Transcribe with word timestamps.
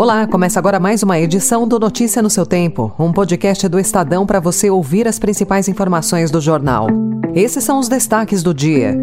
Olá, 0.00 0.26
começa 0.26 0.58
agora 0.58 0.80
mais 0.80 1.02
uma 1.02 1.20
edição 1.20 1.68
do 1.68 1.78
Notícia 1.78 2.22
no 2.22 2.30
seu 2.30 2.46
Tempo, 2.46 2.90
um 2.98 3.12
podcast 3.12 3.68
do 3.68 3.78
Estadão 3.78 4.24
para 4.24 4.40
você 4.40 4.70
ouvir 4.70 5.06
as 5.06 5.18
principais 5.18 5.68
informações 5.68 6.30
do 6.30 6.40
jornal. 6.40 6.86
Esses 7.34 7.62
são 7.62 7.78
os 7.78 7.86
destaques 7.86 8.42
do 8.42 8.54
dia. 8.54 8.96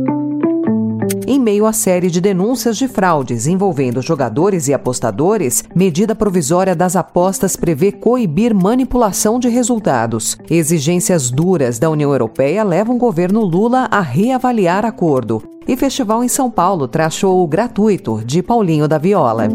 Em 1.28 1.38
meio 1.38 1.68
à 1.68 1.72
série 1.72 2.10
de 2.10 2.20
denúncias 2.20 2.76
de 2.76 2.88
fraudes 2.88 3.46
envolvendo 3.46 4.02
jogadores 4.02 4.68
e 4.68 4.74
apostadores, 4.74 5.64
medida 5.76 6.16
provisória 6.16 6.76
das 6.76 6.96
apostas 6.96 7.56
prevê 7.56 7.92
coibir 7.92 8.56
manipulação 8.56 9.40
de 9.40 9.50
resultados. 9.50 10.36
Exigências 10.50 11.30
duras 11.30 11.78
da 11.78 11.92
União 11.92 12.12
Europeia 12.12 12.64
levam 12.64 12.96
o 12.96 13.00
governo 13.00 13.42
Lula 13.42 13.88
a 13.92 14.02
reavaliar 14.02 14.84
acordo. 14.84 15.44
E 15.68 15.78
festival 15.78 16.24
em 16.24 16.28
São 16.28 16.50
Paulo 16.50 16.88
traz 16.88 17.14
show 17.14 17.48
gratuito 17.48 18.20
de 18.26 18.42
Paulinho 18.42 18.88
da 18.88 18.98
Viola. 18.98 19.48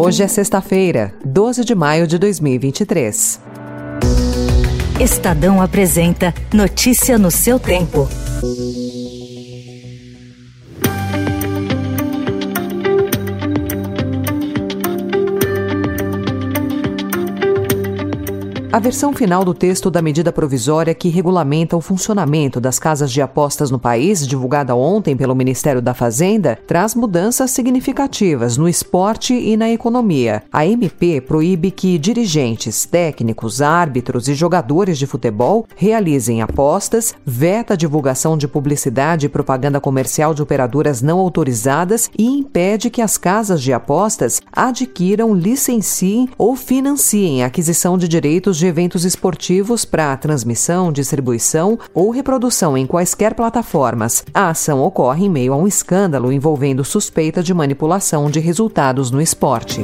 Hoje 0.00 0.22
é 0.22 0.28
sexta-feira, 0.28 1.12
12 1.24 1.64
de 1.64 1.74
maio 1.74 2.06
de 2.06 2.20
2023. 2.20 3.40
Estadão 5.00 5.60
apresenta 5.60 6.32
Notícia 6.54 7.18
no 7.18 7.32
seu 7.32 7.58
tempo. 7.58 8.08
A 18.70 18.78
versão 18.78 19.14
final 19.14 19.46
do 19.46 19.54
texto 19.54 19.90
da 19.90 20.02
medida 20.02 20.30
provisória 20.30 20.94
que 20.94 21.08
regulamenta 21.08 21.74
o 21.74 21.80
funcionamento 21.80 22.60
das 22.60 22.78
casas 22.78 23.10
de 23.10 23.22
apostas 23.22 23.70
no 23.70 23.78
país, 23.78 24.26
divulgada 24.26 24.76
ontem 24.76 25.16
pelo 25.16 25.34
Ministério 25.34 25.80
da 25.80 25.94
Fazenda, 25.94 26.58
traz 26.66 26.94
mudanças 26.94 27.50
significativas 27.50 28.58
no 28.58 28.68
esporte 28.68 29.32
e 29.32 29.56
na 29.56 29.70
economia. 29.70 30.42
A 30.52 30.66
MP 30.66 31.18
proíbe 31.22 31.70
que 31.70 31.96
dirigentes, 31.96 32.84
técnicos, 32.84 33.62
árbitros 33.62 34.28
e 34.28 34.34
jogadores 34.34 34.98
de 34.98 35.06
futebol 35.06 35.66
realizem 35.74 36.42
apostas, 36.42 37.14
veta 37.24 37.72
a 37.72 37.76
divulgação 37.76 38.36
de 38.36 38.46
publicidade 38.46 39.24
e 39.24 39.30
propaganda 39.30 39.80
comercial 39.80 40.34
de 40.34 40.42
operadoras 40.42 41.00
não 41.00 41.18
autorizadas 41.18 42.10
e 42.18 42.26
impede 42.26 42.90
que 42.90 43.00
as 43.00 43.16
casas 43.16 43.62
de 43.62 43.72
apostas 43.72 44.42
adquiram, 44.52 45.32
licenciem 45.32 46.28
ou 46.36 46.54
financiem 46.54 47.42
a 47.42 47.46
aquisição 47.46 47.96
de 47.96 48.06
direitos 48.06 48.57
de 48.58 48.66
eventos 48.66 49.04
esportivos 49.04 49.84
para 49.84 50.16
transmissão, 50.16 50.92
distribuição 50.92 51.78
ou 51.94 52.10
reprodução 52.10 52.76
em 52.76 52.86
quaisquer 52.86 53.34
plataformas. 53.34 54.24
A 54.34 54.50
ação 54.50 54.82
ocorre 54.82 55.26
em 55.26 55.30
meio 55.30 55.52
a 55.52 55.56
um 55.56 55.66
escândalo 55.66 56.32
envolvendo 56.32 56.84
suspeita 56.84 57.42
de 57.42 57.54
manipulação 57.54 58.30
de 58.30 58.40
resultados 58.40 59.10
no 59.10 59.20
esporte. 59.20 59.82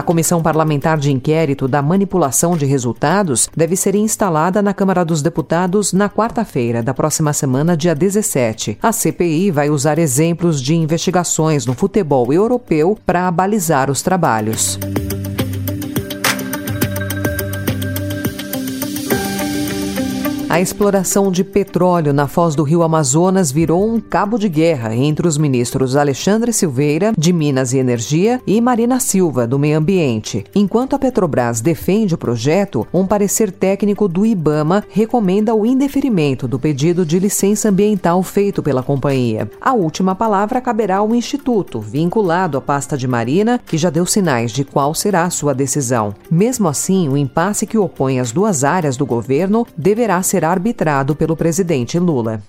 A 0.00 0.02
Comissão 0.02 0.40
Parlamentar 0.40 0.96
de 0.96 1.12
Inquérito 1.12 1.68
da 1.68 1.82
Manipulação 1.82 2.56
de 2.56 2.64
Resultados 2.64 3.50
deve 3.54 3.76
ser 3.76 3.94
instalada 3.94 4.62
na 4.62 4.72
Câmara 4.72 5.04
dos 5.04 5.20
Deputados 5.20 5.92
na 5.92 6.08
quarta-feira 6.08 6.82
da 6.82 6.94
próxima 6.94 7.34
semana, 7.34 7.76
dia 7.76 7.94
17. 7.94 8.78
A 8.82 8.92
CPI 8.92 9.50
vai 9.50 9.68
usar 9.68 9.98
exemplos 9.98 10.62
de 10.62 10.74
investigações 10.74 11.66
no 11.66 11.74
futebol 11.74 12.32
europeu 12.32 12.98
para 13.04 13.30
balizar 13.30 13.90
os 13.90 14.00
trabalhos. 14.00 14.78
A 20.50 20.60
exploração 20.60 21.30
de 21.30 21.44
petróleo 21.44 22.12
na 22.12 22.26
foz 22.26 22.56
do 22.56 22.64
rio 22.64 22.82
Amazonas 22.82 23.52
virou 23.52 23.88
um 23.88 24.00
cabo 24.00 24.36
de 24.36 24.48
guerra 24.48 24.92
entre 24.92 25.28
os 25.28 25.38
ministros 25.38 25.94
Alexandre 25.94 26.52
Silveira, 26.52 27.12
de 27.16 27.32
Minas 27.32 27.72
e 27.72 27.78
Energia, 27.78 28.40
e 28.44 28.60
Marina 28.60 28.98
Silva, 28.98 29.46
do 29.46 29.60
Meio 29.60 29.78
Ambiente. 29.78 30.44
Enquanto 30.52 30.96
a 30.96 30.98
Petrobras 30.98 31.60
defende 31.60 32.16
o 32.16 32.18
projeto, 32.18 32.84
um 32.92 33.06
parecer 33.06 33.52
técnico 33.52 34.08
do 34.08 34.26
IBAMA 34.26 34.82
recomenda 34.90 35.54
o 35.54 35.64
indeferimento 35.64 36.48
do 36.48 36.58
pedido 36.58 37.06
de 37.06 37.20
licença 37.20 37.68
ambiental 37.68 38.20
feito 38.20 38.60
pela 38.60 38.82
companhia. 38.82 39.48
A 39.60 39.72
última 39.72 40.16
palavra 40.16 40.60
caberá 40.60 40.96
ao 40.96 41.14
Instituto, 41.14 41.78
vinculado 41.78 42.58
à 42.58 42.60
pasta 42.60 42.98
de 42.98 43.06
Marina, 43.06 43.60
que 43.64 43.78
já 43.78 43.88
deu 43.88 44.04
sinais 44.04 44.50
de 44.50 44.64
qual 44.64 44.96
será 44.96 45.30
sua 45.30 45.54
decisão. 45.54 46.12
Mesmo 46.28 46.66
assim, 46.66 47.08
o 47.08 47.16
impasse 47.16 47.68
que 47.68 47.78
opõe 47.78 48.18
as 48.18 48.32
duas 48.32 48.64
áreas 48.64 48.96
do 48.96 49.06
governo 49.06 49.64
deverá 49.78 50.20
ser 50.24 50.39
será 50.40 50.52
arbitrado 50.52 51.14
pelo 51.14 51.36
presidente 51.36 51.98
Lula. 51.98 52.40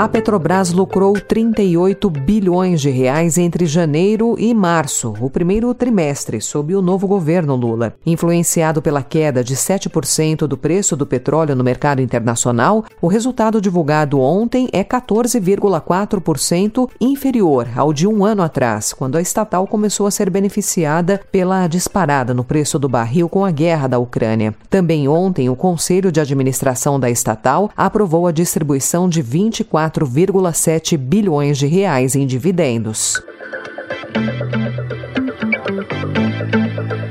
A 0.00 0.08
Petrobras 0.08 0.72
lucrou 0.72 1.12
38 1.12 2.08
bilhões 2.08 2.80
de 2.80 2.88
reais 2.88 3.36
entre 3.36 3.66
janeiro 3.66 4.34
e 4.38 4.54
março, 4.54 5.12
o 5.20 5.28
primeiro 5.28 5.74
trimestre, 5.74 6.40
sob 6.40 6.74
o 6.74 6.80
novo 6.80 7.06
governo 7.06 7.54
Lula. 7.54 7.92
Influenciado 8.06 8.80
pela 8.80 9.02
queda 9.02 9.44
de 9.44 9.54
7% 9.54 10.46
do 10.46 10.56
preço 10.56 10.96
do 10.96 11.06
petróleo 11.06 11.54
no 11.54 11.62
mercado 11.62 12.00
internacional, 12.00 12.82
o 12.98 13.08
resultado 13.08 13.60
divulgado 13.60 14.18
ontem 14.18 14.70
é 14.72 14.82
14,4% 14.82 16.88
inferior 16.98 17.68
ao 17.76 17.92
de 17.92 18.06
um 18.06 18.24
ano 18.24 18.42
atrás, 18.42 18.94
quando 18.94 19.18
a 19.18 19.20
estatal 19.20 19.66
começou 19.66 20.06
a 20.06 20.10
ser 20.10 20.30
beneficiada 20.30 21.20
pela 21.30 21.66
disparada 21.66 22.32
no 22.32 22.42
preço 22.42 22.78
do 22.78 22.88
barril 22.88 23.28
com 23.28 23.44
a 23.44 23.50
guerra 23.50 23.86
da 23.86 23.98
Ucrânia. 23.98 24.54
Também 24.70 25.08
ontem, 25.08 25.50
o 25.50 25.56
Conselho 25.56 26.10
de 26.10 26.20
Administração 26.20 26.98
da 26.98 27.10
estatal 27.10 27.70
aprovou 27.76 28.26
a 28.26 28.32
distribuição 28.32 29.06
de 29.06 29.20
24 29.20 29.89
4,7 29.90 30.96
bilhões 30.96 31.58
de 31.58 31.66
reais 31.66 32.14
em 32.14 32.26
dividendos. 32.26 33.20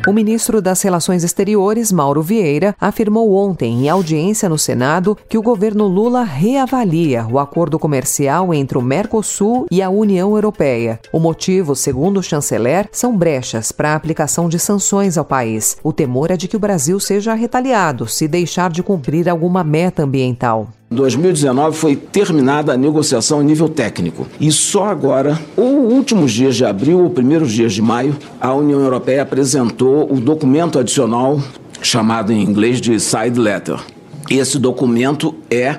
O 0.07 0.11
ministro 0.11 0.59
das 0.59 0.81
Relações 0.81 1.23
Exteriores, 1.23 1.91
Mauro 1.91 2.23
Vieira, 2.23 2.75
afirmou 2.81 3.35
ontem, 3.35 3.85
em 3.85 3.89
audiência 3.89 4.49
no 4.49 4.57
Senado, 4.57 5.15
que 5.27 5.37
o 5.37 5.41
governo 5.41 5.85
Lula 5.85 6.23
reavalia 6.23 7.27
o 7.27 7.37
acordo 7.37 7.77
comercial 7.77 8.51
entre 8.51 8.75
o 8.75 8.81
Mercosul 8.81 9.67
e 9.69 9.83
a 9.83 9.89
União 9.89 10.33
Europeia. 10.33 10.99
O 11.13 11.19
motivo, 11.19 11.75
segundo 11.75 12.17
o 12.17 12.23
chanceler, 12.23 12.89
são 12.91 13.15
brechas 13.15 13.71
para 13.71 13.91
a 13.91 13.95
aplicação 13.95 14.49
de 14.49 14.57
sanções 14.57 15.15
ao 15.15 15.25
país. 15.25 15.77
O 15.83 15.93
temor 15.93 16.31
é 16.31 16.37
de 16.37 16.47
que 16.47 16.55
o 16.55 16.59
Brasil 16.59 16.99
seja 16.99 17.35
retaliado 17.35 18.07
se 18.07 18.27
deixar 18.27 18.71
de 18.71 18.81
cumprir 18.81 19.29
alguma 19.29 19.63
meta 19.63 20.01
ambiental. 20.01 20.69
Em 20.91 20.95
2019 20.95 21.77
foi 21.77 21.95
terminada 21.95 22.73
a 22.73 22.77
negociação 22.77 23.39
a 23.39 23.43
nível 23.43 23.69
técnico. 23.69 24.25
E 24.39 24.51
só 24.51 24.85
agora, 24.85 25.39
os 25.55 25.93
últimos 25.93 26.31
dias 26.31 26.55
de 26.55 26.65
abril 26.65 27.03
ou 27.03 27.11
primeiros 27.11 27.51
dias 27.51 27.73
de 27.73 27.81
maio, 27.81 28.17
a 28.41 28.51
União 28.55 28.79
Europeia 28.79 29.21
apresentou 29.21 30.11
o 30.11 30.19
documento 30.19 30.79
adicional 30.79 31.39
chamado 31.79 32.33
em 32.33 32.41
inglês 32.41 32.81
de 32.81 32.99
side 32.99 33.39
letter. 33.39 33.79
Esse 34.31 34.57
documento 34.57 35.35
é 35.51 35.77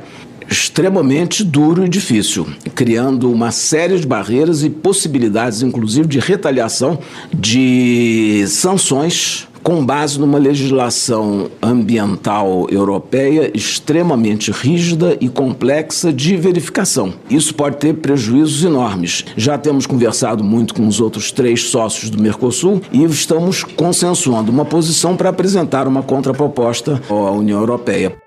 extremamente 0.49 1.43
duro 1.43 1.85
e 1.85 1.89
difícil, 1.89 2.47
criando 2.75 3.33
uma 3.33 3.51
série 3.51 3.99
de 3.99 4.07
barreiras 4.07 4.63
e 4.63 4.71
possibilidades, 4.71 5.61
inclusive, 5.61 6.07
de 6.07 6.21
retaliação 6.21 7.01
de 7.35 8.45
sanções 8.47 9.49
com 9.63 9.85
base 9.85 10.19
numa 10.19 10.39
legislação 10.39 11.51
ambiental 11.63 12.67
europeia 12.71 13.51
extremamente 13.55 14.51
rígida 14.51 15.17
e 15.21 15.29
complexa 15.29 16.13
de 16.13 16.37
verificação. 16.37 17.15
Isso 17.29 17.55
pode 17.55 17.77
ter 17.77 17.95
prejuízos 17.95 18.65
enormes. 18.65 19.25
Já 19.37 19.59
temos 19.59 19.87
conversado 19.87 20.43
muito 20.43 20.75
com 20.75 20.87
os 20.87 21.01
outros 21.01 21.31
três 21.33 21.65
sócios 21.65 22.11
do 22.11 22.23
Mercosul 22.23 22.81
e 22.93 23.05
estamos 23.05 23.65
consensuando 23.65 24.51
uma 24.51 24.65
posição 24.65 25.17
para 25.17 25.31
apresentar 25.31 25.87
uma 25.87 26.03
contraproposta 26.03 27.01
à 27.09 27.31
União 27.31 27.61
Europeia. 27.61 28.20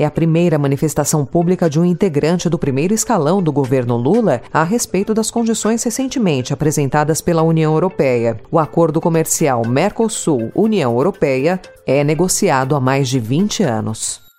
É 0.00 0.06
a 0.06 0.10
primeira 0.10 0.58
manifestação 0.58 1.26
pública 1.26 1.68
de 1.68 1.78
um 1.78 1.84
integrante 1.84 2.48
do 2.48 2.58
primeiro 2.58 2.94
escalão 2.94 3.42
do 3.42 3.52
governo 3.52 3.98
Lula 3.98 4.40
a 4.50 4.64
respeito 4.64 5.12
das 5.12 5.30
condições 5.30 5.82
recentemente 5.82 6.54
apresentadas 6.54 7.20
pela 7.20 7.42
União 7.42 7.74
Europeia. 7.74 8.40
O 8.50 8.58
acordo 8.58 8.98
comercial 8.98 9.60
Mercosul-União 9.68 10.94
Europeia 10.94 11.60
é 11.86 12.02
negociado 12.02 12.74
há 12.74 12.80
mais 12.80 13.10
de 13.10 13.20
20 13.20 13.62
anos. 13.62 14.29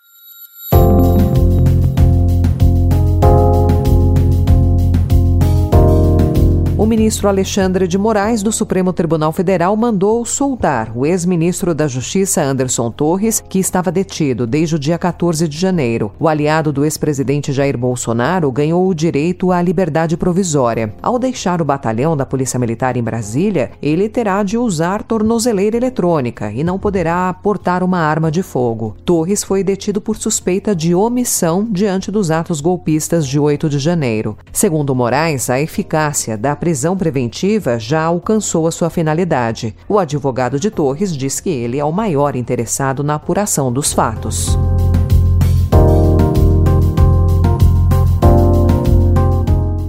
O 6.82 6.86
ministro 6.88 7.28
Alexandre 7.28 7.88
de 7.88 7.96
Moraes, 7.96 8.42
do 8.42 8.52
Supremo 8.52 8.92
Tribunal 8.92 9.32
Federal, 9.32 9.78
mandou 9.78 10.26
soltar 10.26 10.92
o 10.98 11.06
ex-ministro 11.06 11.76
da 11.76 11.88
Justiça, 11.88 12.42
Anderson 12.42 12.90
Torres, 12.90 13.40
que 13.48 13.60
estava 13.60 13.92
detido 13.92 14.48
desde 14.48 14.78
o 14.78 14.80
dia 14.80 14.98
14 14.98 15.48
de 15.48 15.56
janeiro. 15.56 16.12
O 16.20 16.28
aliado 16.28 16.74
do 16.74 16.84
ex-presidente 16.84 17.54
Jair 17.54 17.78
Bolsonaro 17.78 18.52
ganhou 18.52 18.88
o 18.88 18.96
direito 18.96 19.52
à 19.52 19.62
liberdade 19.62 20.18
provisória. 20.18 20.92
Ao 21.04 21.20
deixar 21.20 21.62
o 21.62 21.66
batalhão 21.66 22.18
da 22.18 22.26
Polícia 22.26 22.58
Militar 22.60 22.98
em 22.98 23.04
Brasília, 23.04 23.74
ele 23.80 24.10
terá 24.10 24.42
de 24.42 24.58
usar 24.58 25.04
tornozeleira 25.04 25.78
eletrônica 25.78 26.52
e 26.52 26.64
não 26.64 26.80
poderá 26.80 27.32
portar 27.32 27.84
uma 27.84 28.00
arma 28.00 28.32
de 28.32 28.42
fogo. 28.42 28.98
Torres 29.06 29.44
foi 29.44 29.64
detido 29.64 30.02
por 30.02 30.18
suspeita 30.18 30.76
de 30.76 30.96
omissão 30.96 31.64
diante 31.64 32.10
dos 32.10 32.32
atos 32.32 32.60
golpistas 32.60 33.28
de 33.28 33.40
8 33.40 33.70
de 33.70 33.78
janeiro. 33.78 34.36
Segundo 34.52 34.96
Moraes, 34.96 35.48
a 35.48 35.62
eficácia 35.62 36.36
da 36.36 36.56
prisão 36.56 36.71
prisão 36.72 36.96
preventiva 36.96 37.78
já 37.78 38.02
alcançou 38.02 38.66
a 38.66 38.72
sua 38.72 38.90
finalidade. 38.90 39.76
O 39.90 40.00
advogado 40.00 40.58
de 40.58 40.72
Torres 40.72 41.18
diz 41.18 41.42
que 41.42 41.50
ele 41.50 41.78
é 41.78 41.84
o 41.84 41.92
maior 41.92 42.34
interessado 42.34 43.04
na 43.04 43.16
apuração 43.16 43.74
dos 43.74 43.92
fatos. 43.92 44.58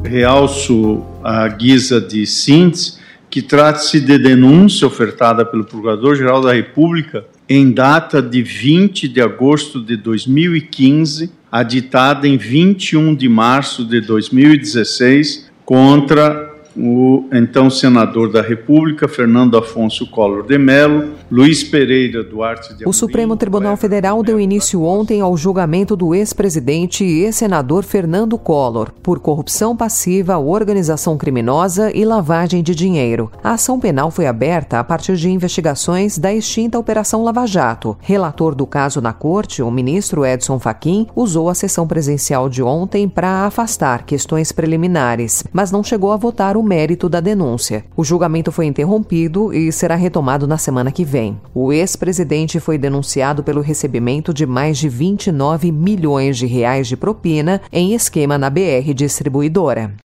Realço 0.03 1.05
a 1.23 1.47
guisa 1.47 2.01
de 2.01 2.27
síntese 2.27 2.99
que 3.31 3.41
trata-se 3.41 4.01
de 4.01 4.19
denúncia 4.19 4.85
ofertada 4.85 5.47
pelo 5.47 5.65
Procurador-Geral 5.65 6.43
da 6.43 6.53
República 6.53 7.25
em 7.49 7.71
data 7.71 8.21
de 8.21 8.43
20 8.43 9.07
de 9.07 9.21
agosto 9.21 9.81
de 9.81 9.97
2015, 9.97 11.31
aditada 11.49 12.27
em 12.27 12.37
21 12.37 13.15
de 13.15 13.29
março 13.29 13.85
de 13.85 14.01
2016, 14.01 15.49
contra 15.65 16.52
o 16.77 17.25
então 17.33 17.71
senador 17.71 18.31
da 18.31 18.41
República, 18.41 19.07
Fernando 19.09 19.57
Afonso 19.57 20.11
Collor 20.11 20.43
de 20.45 20.59
Mello, 20.59 21.11
Luiz 21.31 21.63
Pereira 21.63 22.23
Duarte 22.23 22.69
de 22.69 22.85
Amorim, 22.85 22.89
O 22.89 22.93
Supremo 22.93 23.37
Tribunal 23.37 23.77
Federal 23.77 24.23
deu 24.23 24.41
início 24.41 24.83
ontem 24.83 25.21
ao 25.21 25.37
julgamento 25.37 25.95
do 25.97 26.15
ex-presidente 26.15 27.05
e 27.05 27.25
ex-senador 27.25 27.85
Fernando 27.85 28.39
Collor 28.39 28.93
por 29.03 29.21
corrupção 29.21 29.77
passiva, 29.77 30.39
organização 30.39 31.17
criminosa 31.17 31.91
e 31.95 32.05
lavagem 32.05 32.63
de 32.63 32.75
dinheiro. 32.75 33.31
A 33.43 33.53
ação 33.53 33.79
penal 33.79 34.11
foi 34.11 34.27
aberta 34.27 34.79
a 34.79 34.85
partir 34.85 35.17
de 35.17 35.31
investigações 35.31 36.19
da 36.19 36.33
extinta 36.33 36.79
Operação 36.79 37.23
Lava 37.23 37.47
Jato. 37.47 37.97
Relator 38.01 38.55
do 38.55 38.67
caso 38.67 39.01
na 39.01 39.13
corte, 39.13 39.63
o 39.63 39.71
ministro 39.71 40.25
Edson 40.25 40.59
Fachin 40.59 41.07
usou 41.15 41.49
a 41.49 41.55
sessão 41.55 41.87
presencial 41.87 42.49
de 42.49 42.63
ontem 42.63 43.09
para 43.09 43.47
afastar 43.47 44.05
questões 44.05 44.53
preliminares, 44.53 45.45
mas 45.53 45.71
não 45.71 45.83
chegou 45.83 46.13
a 46.13 46.17
votar 46.17 46.57
o 46.57 46.62
o 46.63 46.65
mérito 46.65 47.09
da 47.09 47.19
denúncia. 47.19 47.85
O 47.97 48.05
julgamento 48.05 48.53
foi 48.53 48.67
interrompido 48.67 49.53
e 49.53 49.73
será 49.73 49.97
retomado 49.97 50.47
na 50.47 50.57
semana 50.57 50.93
que 50.93 51.05
vem. 51.05 51.39
O 51.53 51.73
ex-presidente 51.73 52.61
foi 52.61 52.79
denunciado 52.79 53.43
pelo 53.43 53.61
recebimento 53.61 54.33
de 54.33 54.47
mais 54.47 54.79
de 54.79 54.89
29 54.89 55.73
milhões 55.73 56.39
de 56.39 56.47
reais 56.47 56.87
de 56.87 56.97
propina 56.97 57.61
em 57.73 57.95
esquema 57.95 58.39
na 58.39 58.49
BR 58.49 58.95
Distribuidora. 58.95 60.02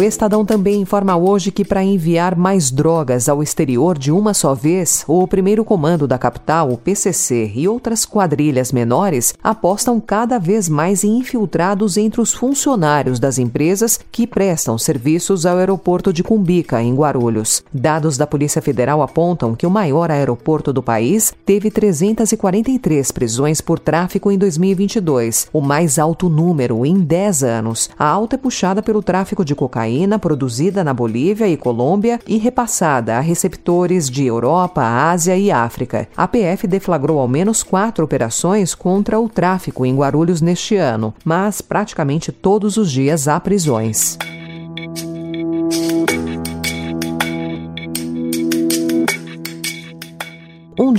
O 0.00 0.02
Estadão 0.02 0.46
também 0.46 0.80
informa 0.80 1.14
hoje 1.14 1.50
que, 1.50 1.62
para 1.62 1.84
enviar 1.84 2.34
mais 2.34 2.70
drogas 2.70 3.28
ao 3.28 3.42
exterior 3.42 3.98
de 3.98 4.10
uma 4.10 4.32
só 4.32 4.54
vez, 4.54 5.04
o 5.06 5.28
primeiro 5.28 5.62
comando 5.62 6.08
da 6.08 6.16
capital, 6.16 6.72
o 6.72 6.78
PCC, 6.78 7.52
e 7.54 7.68
outras 7.68 8.06
quadrilhas 8.06 8.72
menores 8.72 9.34
apostam 9.44 10.00
cada 10.00 10.38
vez 10.38 10.70
mais 10.70 11.04
em 11.04 11.18
infiltrados 11.18 11.98
entre 11.98 12.18
os 12.18 12.32
funcionários 12.32 13.20
das 13.20 13.36
empresas 13.36 14.00
que 14.10 14.26
prestam 14.26 14.78
serviços 14.78 15.44
ao 15.44 15.58
aeroporto 15.58 16.14
de 16.14 16.22
Cumbica, 16.22 16.82
em 16.82 16.94
Guarulhos. 16.94 17.62
Dados 17.70 18.16
da 18.16 18.26
Polícia 18.26 18.62
Federal 18.62 19.02
apontam 19.02 19.54
que 19.54 19.66
o 19.66 19.70
maior 19.70 20.10
aeroporto 20.10 20.72
do 20.72 20.82
país 20.82 21.34
teve 21.44 21.70
343 21.70 23.12
prisões 23.12 23.60
por 23.60 23.78
tráfico 23.78 24.32
em 24.32 24.38
2022, 24.38 25.48
o 25.52 25.60
mais 25.60 25.98
alto 25.98 26.30
número 26.30 26.86
em 26.86 27.00
10 27.00 27.44
anos. 27.44 27.90
A 27.98 28.06
alta 28.06 28.36
é 28.36 28.38
puxada 28.38 28.82
pelo 28.82 29.02
tráfico 29.02 29.44
de 29.44 29.54
cocaína 29.54 29.89
cocaína 29.90 30.18
produzida 30.18 30.84
na 30.84 30.94
Bolívia 30.94 31.48
e 31.48 31.56
Colômbia 31.56 32.20
e 32.26 32.38
repassada 32.38 33.16
a 33.16 33.20
receptores 33.20 34.08
de 34.08 34.24
Europa, 34.24 34.82
Ásia 34.82 35.36
e 35.36 35.50
África. 35.50 36.08
A 36.16 36.28
PF 36.28 36.66
deflagrou 36.68 37.18
ao 37.18 37.26
menos 37.26 37.62
quatro 37.62 38.04
operações 38.04 38.74
contra 38.74 39.18
o 39.18 39.28
tráfico 39.28 39.84
em 39.84 39.94
Guarulhos 39.96 40.40
neste 40.40 40.76
ano, 40.76 41.12
mas 41.24 41.60
praticamente 41.60 42.30
todos 42.30 42.76
os 42.76 42.90
dias 42.90 43.26
há 43.26 43.40
prisões. 43.40 44.16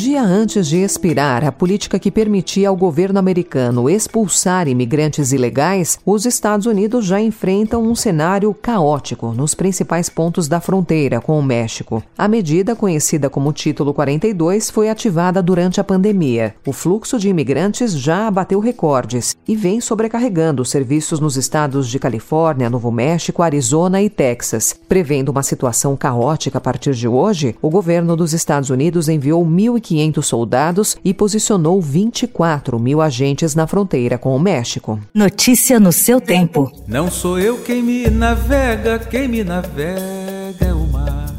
Dia 0.02 0.24
antes 0.24 0.68
de 0.68 0.78
expirar 0.78 1.46
a 1.46 1.52
política 1.52 2.00
que 2.00 2.10
permitia 2.10 2.70
ao 2.70 2.76
governo 2.76 3.20
americano 3.20 3.88
expulsar 3.88 4.68
imigrantes 4.68 5.32
ilegais, 5.32 6.00
os 6.04 6.26
Estados 6.26 6.66
Unidos 6.66 7.06
já 7.06 7.22
enfrentam 7.22 7.84
um 7.84 7.94
cenário 7.94 8.52
caótico 8.52 9.32
nos 9.32 9.54
principais 9.54 10.10
pontos 10.10 10.48
da 10.48 10.60
fronteira 10.60 11.22
com 11.22 11.38
o 11.38 11.44
México. 11.44 12.04
A 12.18 12.28
medida, 12.28 12.76
conhecida 12.76 13.30
como 13.30 13.54
Título 13.54 13.94
42, 13.94 14.72
foi 14.72 14.90
ativada 14.90 15.40
durante 15.40 15.80
a 15.80 15.84
pandemia. 15.84 16.56
O 16.66 16.74
fluxo 16.74 17.20
de 17.20 17.30
imigrantes 17.30 17.92
já 17.92 18.26
abateu 18.26 18.60
recordes 18.60 19.36
e 19.48 19.56
vem 19.56 19.80
sobrecarregando 19.80 20.64
os 20.64 20.72
serviços 20.72 21.20
nos 21.20 21.38
estados 21.38 21.88
de 21.88 22.00
Califórnia, 22.00 22.72
Novo 22.72 22.92
México, 22.92 23.44
Arizona 23.44 24.02
e 24.02 24.10
Texas. 24.10 24.76
Prevendo 24.90 25.30
uma 25.30 25.44
situação 25.44 25.96
caótica 25.96 26.58
a 26.58 26.62
partir 26.62 26.96
de 26.96 27.08
hoje, 27.08 27.56
o 27.62 27.70
governo 27.70 28.16
dos 28.16 28.34
Estados 28.34 28.72
Unidos 28.72 29.08
enviou 29.08 29.46
mil 29.46 29.78
1.500 29.92 30.24
soldados 30.24 30.98
e 31.04 31.14
posicionou 31.14 31.82
24 31.82 32.80
mil 32.80 33.02
agentes 33.02 33.56
na 33.56 33.68
fronteira 33.68 34.18
com 34.18 34.36
o 34.36 34.40
México. 34.40 35.00
Notícia 35.14 35.80
no 35.80 35.92
seu 35.92 36.20
tempo. 36.20 36.72
Não 36.88 37.10
sou 37.12 37.40
eu 37.40 37.60
quem 37.60 37.84
me 37.84 38.10
navega, 38.10 39.00
quem 39.00 39.28
me 39.28 39.44
navega 39.44 40.66
é 40.66 40.74
o 40.74 40.88
mar. 40.88 41.36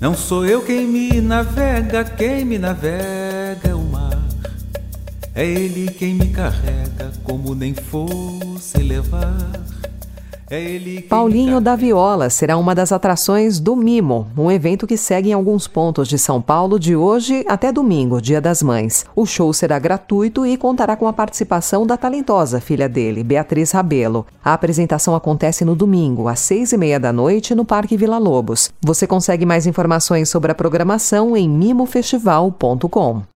Não 0.00 0.14
sou 0.14 0.44
eu 0.44 0.62
quem 0.62 0.86
me 0.86 1.20
navega, 1.20 2.04
quem 2.04 2.44
me 2.44 2.58
navega 2.58 3.70
é 3.70 3.74
o 3.74 3.82
mar. 3.82 4.22
É 5.34 5.46
ele 5.46 5.88
quem 5.90 6.14
me 6.14 6.28
carrega, 6.28 7.12
como 7.22 7.54
nem 7.54 7.74
fosse 7.74 8.78
levar. 8.78 9.75
É 10.48 11.02
Paulinho 11.08 11.60
da 11.60 11.74
Viola 11.74 12.30
será 12.30 12.56
uma 12.56 12.72
das 12.74 12.92
atrações 12.92 13.58
do 13.58 13.74
Mimo, 13.74 14.28
um 14.38 14.50
evento 14.50 14.86
que 14.86 14.96
segue 14.96 15.30
em 15.30 15.32
alguns 15.32 15.66
pontos 15.66 16.06
de 16.06 16.18
São 16.18 16.40
Paulo 16.40 16.78
de 16.78 16.94
hoje 16.94 17.44
até 17.48 17.72
domingo, 17.72 18.20
Dia 18.20 18.40
das 18.40 18.62
Mães. 18.62 19.04
O 19.16 19.26
show 19.26 19.52
será 19.52 19.78
gratuito 19.78 20.46
e 20.46 20.56
contará 20.56 20.94
com 20.94 21.08
a 21.08 21.12
participação 21.12 21.84
da 21.84 21.96
talentosa 21.96 22.60
filha 22.60 22.88
dele, 22.88 23.24
Beatriz 23.24 23.72
Rabelo. 23.72 24.24
A 24.44 24.52
apresentação 24.52 25.16
acontece 25.16 25.64
no 25.64 25.74
domingo, 25.74 26.28
às 26.28 26.38
seis 26.38 26.72
e 26.72 26.76
meia 26.76 27.00
da 27.00 27.12
noite, 27.12 27.54
no 27.54 27.64
Parque 27.64 27.96
Vila 27.96 28.18
Lobos. 28.18 28.70
Você 28.80 29.06
consegue 29.06 29.44
mais 29.44 29.66
informações 29.66 30.28
sobre 30.28 30.52
a 30.52 30.54
programação 30.54 31.36
em 31.36 31.48
mimofestival.com. 31.48 33.35